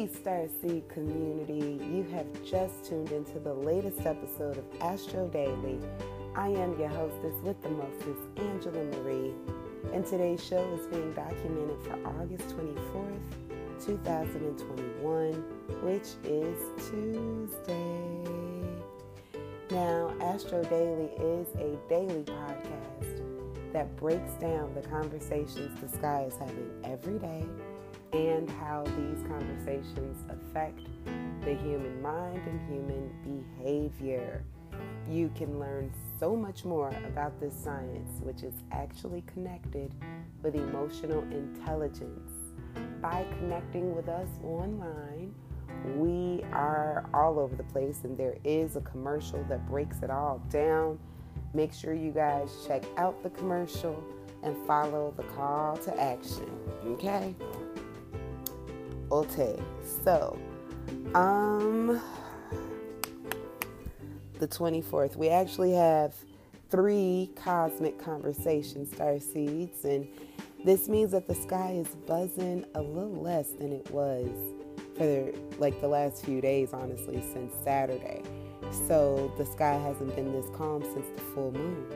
[0.00, 1.78] Peace, Starseed community.
[1.84, 5.78] You have just tuned into the latest episode of Astro Daily.
[6.34, 9.34] I am your hostess with the mostest, Angela Marie,
[9.92, 13.20] and today's show is being documented for August 24th,
[13.84, 15.34] 2021,
[15.82, 16.58] which is
[16.88, 18.24] Tuesday.
[19.70, 23.22] Now, Astro Daily is a daily podcast
[23.74, 27.44] that breaks down the conversations the sky is having every day
[28.12, 30.80] and how these conversations affect
[31.44, 34.44] the human mind and human behavior.
[35.08, 39.94] You can learn so much more about this science, which is actually connected
[40.42, 42.30] with emotional intelligence.
[43.00, 45.34] By connecting with us online,
[45.96, 50.42] we are all over the place, and there is a commercial that breaks it all
[50.50, 50.98] down.
[51.54, 54.02] Make sure you guys check out the commercial
[54.42, 56.50] and follow the call to action.
[56.86, 57.34] Okay?
[59.12, 59.60] Okay,
[60.04, 60.38] so
[61.14, 62.00] um
[64.38, 66.14] the 24th, we actually have
[66.70, 70.06] three cosmic conversation star seeds, and
[70.64, 74.28] this means that the sky is buzzing a little less than it was
[74.96, 78.22] for the, like the last few days, honestly, since Saturday.
[78.86, 81.86] So the sky hasn't been this calm since the full moon.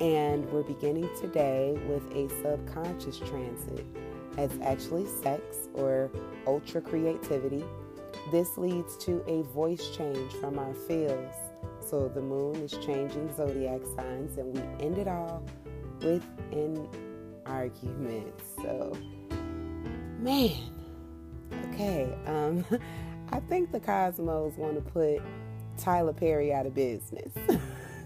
[0.00, 3.84] And we're beginning today with a subconscious transit
[4.38, 5.42] as actually sex
[5.74, 6.10] or
[6.46, 7.64] ultra creativity.
[8.30, 11.34] This leads to a voice change from our fields.
[11.80, 15.42] So the moon is changing zodiac signs, and we end it all
[16.00, 16.88] with an
[17.44, 18.32] argument.
[18.62, 18.96] So,
[20.20, 20.56] man,
[21.72, 22.14] okay.
[22.26, 22.64] Um,
[23.32, 25.20] I think the cosmos want to put
[25.76, 27.32] Tyler Perry out of business.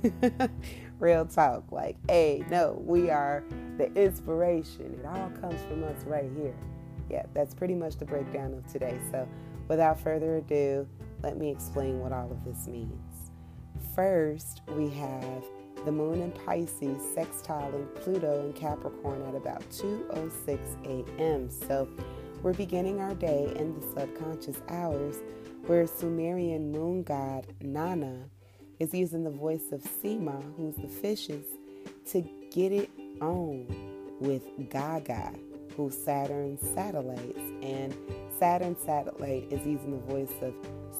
[0.99, 1.71] Real talk.
[1.71, 3.45] Like, hey, no, we are
[3.79, 4.99] the inspiration.
[5.01, 6.55] It all comes from us right here.
[7.11, 8.99] Yeah, that's pretty much the breakdown of today.
[9.11, 9.29] So,
[9.69, 10.87] without further ado,
[11.23, 13.31] let me explain what all of this means.
[13.95, 15.45] First, we have
[15.85, 21.51] the moon in Pisces sextiling Pluto in Capricorn at about 2:06 a.m.
[21.51, 21.89] So,
[22.43, 25.17] we're beginning our day in the subconscious hours
[25.67, 28.29] where Sumerian moon god Nana
[28.81, 31.45] is using the voice of Sema, who's the fishes,
[32.11, 32.21] to
[32.53, 32.91] get it
[33.21, 33.67] on
[34.21, 35.33] with Gaga,
[35.77, 37.41] who's Saturn satellites.
[37.63, 37.95] And
[38.39, 40.55] Saturn satellite is using the voice of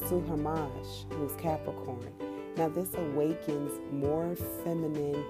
[0.09, 2.13] Suhamash, who's Capricorn.
[2.57, 5.25] Now, this awakens more feminine,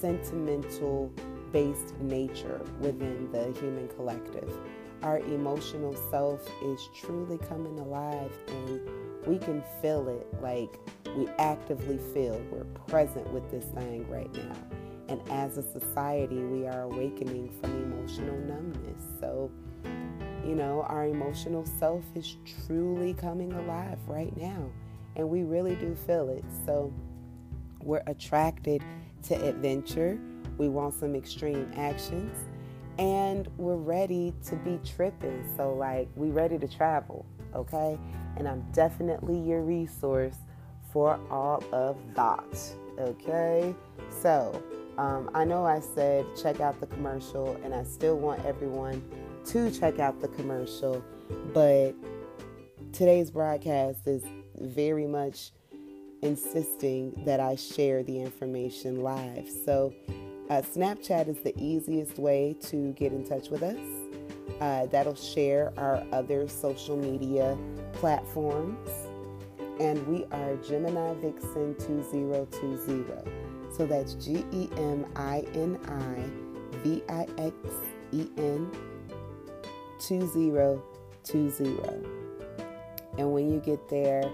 [0.00, 1.12] sentimental
[1.52, 4.52] based nature within the human collective.
[5.02, 8.80] Our emotional self is truly coming alive and
[9.26, 10.78] we can feel it like
[11.16, 14.83] we actively feel we're present with this thing right now.
[15.08, 19.02] And as a society, we are awakening from emotional numbness.
[19.20, 19.50] So,
[20.46, 24.70] you know, our emotional self is truly coming alive right now.
[25.16, 26.44] And we really do feel it.
[26.64, 26.92] So,
[27.82, 28.82] we're attracted
[29.24, 30.18] to adventure.
[30.58, 32.36] We want some extreme actions.
[32.98, 35.44] And we're ready to be tripping.
[35.56, 37.98] So, like, we're ready to travel, okay?
[38.36, 40.36] And I'm definitely your resource
[40.92, 43.74] for all of that, okay?
[44.22, 44.62] So,
[44.98, 49.02] um, I know I said check out the commercial, and I still want everyone
[49.46, 51.04] to check out the commercial,
[51.52, 51.94] but
[52.92, 54.22] today's broadcast is
[54.58, 55.50] very much
[56.22, 59.48] insisting that I share the information live.
[59.64, 59.92] So,
[60.48, 63.76] uh, Snapchat is the easiest way to get in touch with us.
[64.60, 67.58] Uh, that'll share our other social media
[67.94, 68.88] platforms.
[69.80, 73.43] And we are Gemini Vixen 2020.
[73.76, 77.54] So that's G E M I N I V I X
[78.12, 78.70] E N
[79.98, 81.80] 2020.
[83.18, 84.30] And when you get there,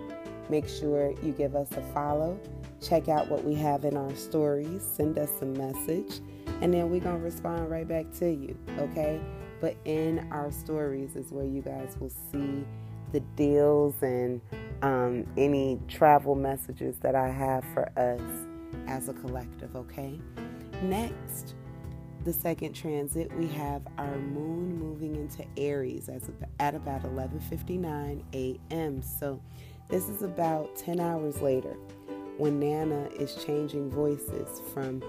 [0.50, 2.38] make sure you give us a follow.
[2.82, 4.82] Check out what we have in our stories.
[4.82, 6.20] Send us a message.
[6.60, 9.20] And then we're going to respond right back to you, okay?
[9.60, 12.66] But in our stories is where you guys will see
[13.12, 14.40] the deals and
[14.82, 18.49] um, any travel messages that I have for us
[18.86, 20.18] as a collective, okay?
[20.82, 21.54] Next,
[22.24, 29.02] the second transit, we have our moon moving into Aries as at about 11:59 a.m.
[29.02, 29.40] So,
[29.88, 31.76] this is about 10 hours later
[32.36, 35.02] when Nana is changing voices from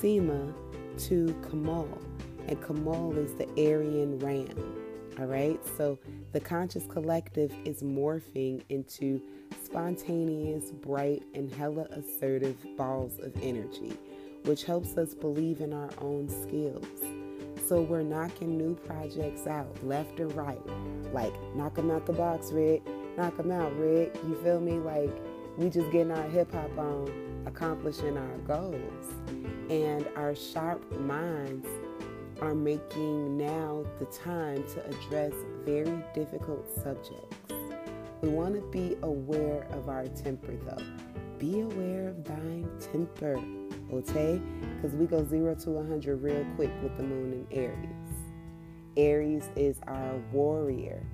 [0.00, 0.52] Sema
[0.98, 1.88] to Kamal,
[2.48, 4.83] and Kamal is the Aryan ram.
[5.20, 5.96] All right, so
[6.32, 9.20] the conscious collective is morphing into
[9.64, 13.96] spontaneous, bright, and hella assertive balls of energy,
[14.44, 16.86] which helps us believe in our own skills.
[17.68, 20.60] So we're knocking new projects out left or right.
[21.12, 22.82] Like, knock them out the box, Rick.
[23.16, 24.16] Knock them out, Rick.
[24.26, 24.72] You feel me?
[24.72, 25.16] Like,
[25.56, 29.14] we just getting our hip hop on, accomplishing our goals.
[29.70, 31.68] And our sharp minds
[32.40, 35.32] are making now the time to address
[35.64, 37.36] very difficult subjects.
[38.20, 40.84] We want to be aware of our temper, though.
[41.38, 43.38] Be aware of thine temper,
[43.92, 44.40] okay?
[44.76, 48.14] Because we go zero to 100 real quick with the moon in Aries.
[48.96, 51.04] Aries is our warrior.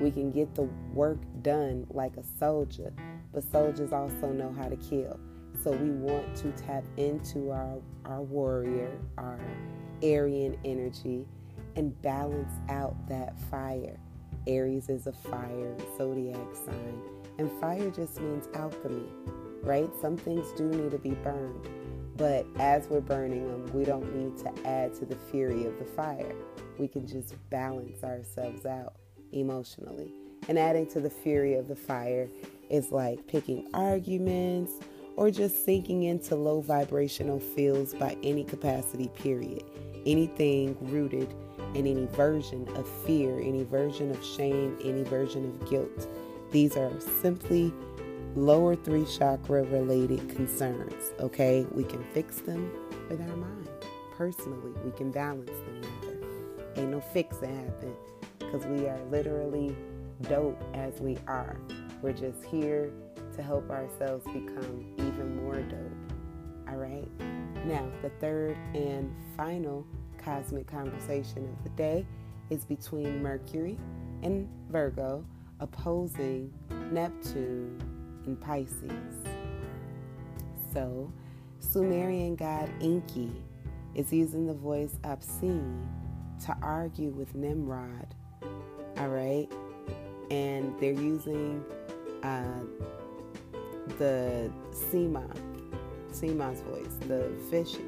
[0.00, 2.92] We can get the work done like a soldier,
[3.32, 5.18] but soldiers also know how to kill.
[5.64, 9.40] So we want to tap into our, our warrior, our
[10.02, 11.26] Aryan energy,
[11.76, 13.98] and balance out that fire.
[14.46, 17.00] Aries is a fire zodiac sign,
[17.38, 19.06] and fire just means alchemy,
[19.62, 19.90] right?
[20.00, 21.68] Some things do need to be burned,
[22.16, 25.84] but as we're burning them, we don't need to add to the fury of the
[25.84, 26.34] fire.
[26.78, 28.94] We can just balance ourselves out
[29.32, 30.12] emotionally.
[30.48, 32.28] And adding to the fury of the fire
[32.70, 34.72] is like picking arguments
[35.16, 39.64] or just sinking into low vibrational fields by any capacity, period
[40.08, 41.34] anything rooted
[41.74, 46.08] in any version of fear, any version of shame, any version of guilt.
[46.50, 46.90] These are
[47.20, 47.72] simply
[48.34, 51.66] lower three chakra related concerns, okay?
[51.72, 52.70] We can fix them
[53.10, 53.68] with our mind.
[54.16, 55.82] Personally, we can balance them.
[56.76, 57.94] Ain't no fixing happen
[58.38, 59.76] because we are literally
[60.22, 61.56] dope as we are.
[62.00, 62.90] We're just here
[63.36, 66.12] to help ourselves become even more dope.
[66.68, 67.08] All right?
[67.66, 69.86] Now, the third and final
[70.18, 72.06] cosmic conversation of the day
[72.50, 73.78] is between Mercury
[74.22, 75.24] and Virgo
[75.60, 76.52] opposing
[76.90, 77.80] Neptune
[78.26, 79.26] and Pisces.
[80.72, 81.12] So,
[81.60, 83.32] Sumerian god Enki
[83.94, 85.88] is using the voice obscene
[86.44, 88.14] to argue with Nimrod.
[88.98, 89.48] All right?
[90.30, 91.64] And they're using
[92.22, 92.60] uh,
[93.98, 95.26] the Sema,
[96.12, 97.87] Sema's voice, the fishes.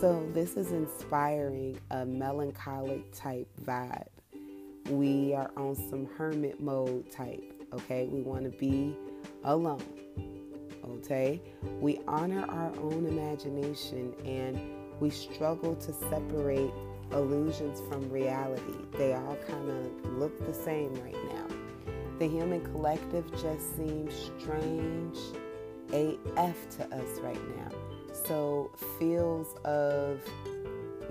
[0.00, 4.08] So, this is inspiring a melancholic type vibe.
[4.88, 8.06] We are on some hermit mode type, okay?
[8.06, 8.96] We want to be
[9.44, 9.82] alone,
[10.84, 11.40] okay?
[11.80, 14.58] We honor our own imagination and
[15.00, 16.72] we struggle to separate
[17.12, 18.74] illusions from reality.
[18.98, 21.46] They all kind of look the same right now.
[22.18, 25.18] The human collective just seems strange
[25.92, 27.83] AF to us right now.
[28.14, 30.20] So, feels of,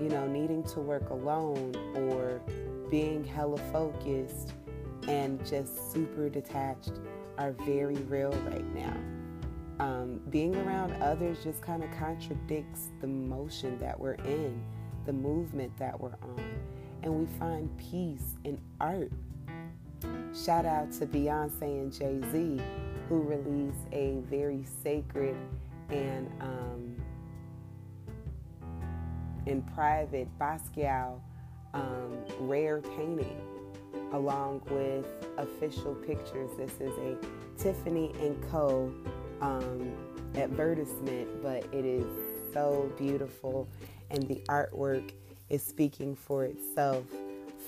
[0.00, 2.40] you know, needing to work alone or
[2.90, 4.54] being hella focused
[5.06, 6.92] and just super detached
[7.38, 8.96] are very real right now.
[9.80, 14.62] Um, being around others just kind of contradicts the motion that we're in,
[15.04, 16.44] the movement that we're on,
[17.02, 19.10] and we find peace in art.
[20.34, 22.60] Shout out to Beyonce and Jay Z,
[23.08, 25.36] who released a very sacred
[25.90, 26.96] and um,
[29.46, 31.18] in private Basquiat
[31.74, 33.40] um, rare painting
[34.12, 35.06] along with
[35.38, 36.50] official pictures.
[36.56, 37.16] This is a
[37.58, 38.92] Tiffany and Co.
[39.40, 39.92] Um,
[40.36, 42.04] advertisement, but it is
[42.52, 43.68] so beautiful
[44.10, 45.12] and the artwork
[45.48, 47.04] is speaking for itself.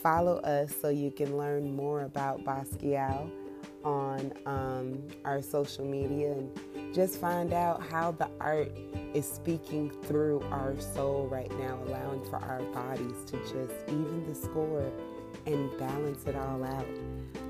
[0.02, 3.30] Follow us so you can learn more about Basquiat
[3.86, 6.50] on um, our social media and
[6.92, 8.76] just find out how the art
[9.14, 14.34] is speaking through our soul right now, allowing for our bodies to just even the
[14.34, 14.90] score
[15.46, 16.86] and balance it all out.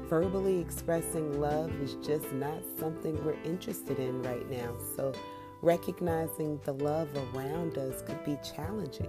[0.09, 4.76] Verbally expressing love is just not something we're interested in right now.
[4.95, 5.14] So,
[5.62, 9.09] recognizing the love around us could be challenging.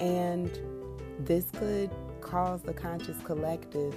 [0.00, 0.50] And
[1.20, 3.94] this could cause the conscious collective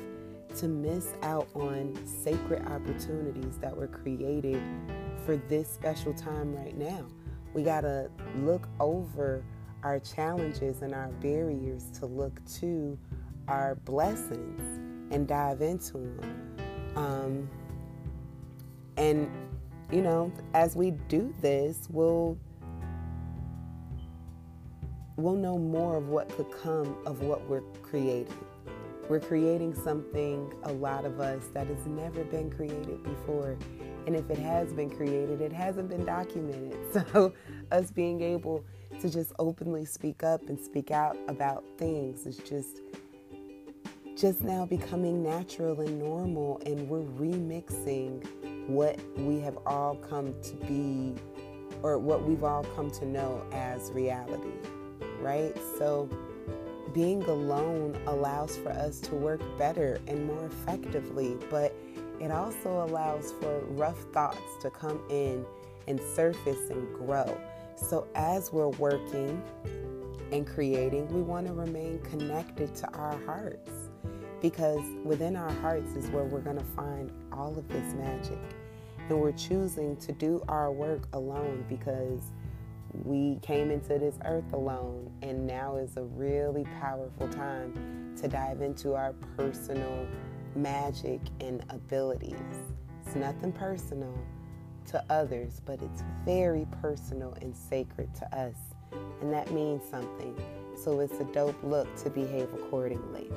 [0.58, 4.62] to miss out on sacred opportunities that were created
[5.26, 7.06] for this special time right now.
[7.54, 9.44] We got to look over
[9.84, 12.98] our challenges and our barriers to look to
[13.48, 14.62] our blessings
[15.12, 16.58] and dive into them.
[16.96, 17.50] Um,
[18.98, 19.30] and,
[19.92, 22.38] you know, as we do this, we'll
[25.18, 28.38] we'll know more of what could come of what we're creating.
[29.10, 33.58] We're creating something, a lot of us, that has never been created before.
[34.06, 36.78] And if it has been created, it hasn't been documented.
[37.14, 37.34] So,
[37.72, 38.64] us being able
[39.02, 42.82] to just openly speak up and speak out about things is just
[44.16, 48.26] just now becoming natural and normal and we're remixing
[48.68, 51.14] what we have all come to be
[51.84, 54.50] or what we've all come to know as reality
[55.22, 55.56] right?
[55.78, 56.10] So
[56.94, 61.75] being alone allows for us to work better and more effectively, but
[62.20, 65.46] it also allows for rough thoughts to come in
[65.88, 67.39] and surface and grow.
[67.75, 69.41] So as we're working
[70.32, 73.72] and creating, we want to remain connected to our hearts
[74.41, 78.39] because within our hearts is where we're going to find all of this magic.
[79.10, 82.34] And we're choosing to do our work alone because
[82.94, 88.62] we came into this earth alone, and now is a really powerful time to dive
[88.62, 90.08] into our personal
[90.56, 92.36] magic and abilities.
[93.06, 94.13] It's nothing personal
[94.88, 98.56] to others, but it's very personal and sacred to us,
[99.22, 100.36] and that means something.
[100.84, 103.29] So it's a dope look to behave accordingly.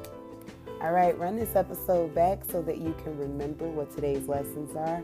[0.82, 5.02] All right, run this episode back so that you can remember what today's lessons are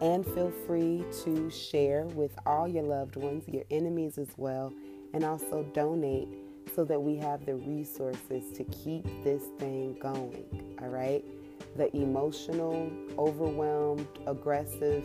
[0.00, 4.72] and feel free to share with all your loved ones, your enemies as well,
[5.12, 6.28] and also donate
[6.74, 10.76] so that we have the resources to keep this thing going.
[10.80, 11.24] All right?
[11.76, 15.04] The emotional, overwhelmed, aggressive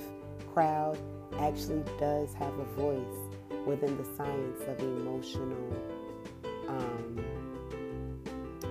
[0.53, 0.97] crowd
[1.39, 3.33] actually does have a voice
[3.65, 5.83] within the science of emotional
[6.67, 7.25] um,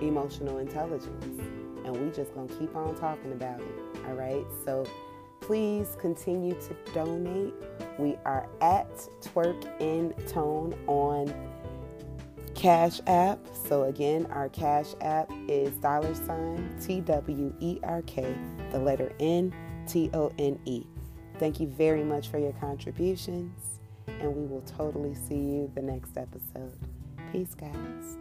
[0.01, 1.41] emotional intelligence
[1.85, 4.85] and we just gonna keep on talking about it all right so
[5.43, 7.53] Please continue to donate.
[7.99, 8.89] We are at
[9.21, 11.33] Twerk in Tone on
[12.55, 13.39] Cash App.
[13.67, 18.33] So again, our Cash App is dollar sign T W E R K,
[18.71, 19.53] the letter N
[19.85, 20.85] T O N E.
[21.39, 26.15] Thank you very much for your contributions, and we will totally see you the next
[26.15, 26.77] episode.
[27.33, 28.17] Peace, guys.